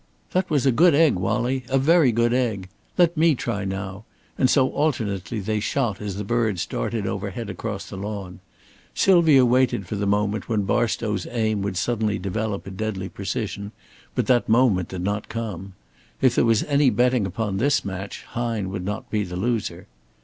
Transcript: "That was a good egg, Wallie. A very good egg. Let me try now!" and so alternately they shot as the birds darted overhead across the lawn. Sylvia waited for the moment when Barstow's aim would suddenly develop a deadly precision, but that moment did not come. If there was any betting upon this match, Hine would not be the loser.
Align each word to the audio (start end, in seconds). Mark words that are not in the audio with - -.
"That 0.31 0.49
was 0.49 0.65
a 0.65 0.71
good 0.71 0.95
egg, 0.95 1.13
Wallie. 1.13 1.63
A 1.69 1.77
very 1.77 2.11
good 2.11 2.33
egg. 2.33 2.69
Let 2.97 3.15
me 3.15 3.35
try 3.35 3.65
now!" 3.65 4.03
and 4.35 4.49
so 4.49 4.69
alternately 4.71 5.39
they 5.39 5.59
shot 5.59 6.01
as 6.01 6.15
the 6.15 6.23
birds 6.23 6.65
darted 6.65 7.05
overhead 7.05 7.51
across 7.51 7.85
the 7.87 7.97
lawn. 7.97 8.39
Sylvia 8.95 9.45
waited 9.45 9.85
for 9.85 9.93
the 9.95 10.07
moment 10.07 10.49
when 10.49 10.63
Barstow's 10.63 11.27
aim 11.29 11.61
would 11.61 11.77
suddenly 11.77 12.17
develop 12.17 12.65
a 12.65 12.71
deadly 12.71 13.09
precision, 13.09 13.73
but 14.15 14.25
that 14.25 14.49
moment 14.49 14.89
did 14.89 15.03
not 15.03 15.29
come. 15.29 15.73
If 16.19 16.33
there 16.33 16.45
was 16.45 16.63
any 16.63 16.89
betting 16.89 17.27
upon 17.27 17.57
this 17.57 17.85
match, 17.85 18.23
Hine 18.29 18.69
would 18.71 18.83
not 18.83 19.11
be 19.11 19.21
the 19.23 19.35
loser. 19.37 19.85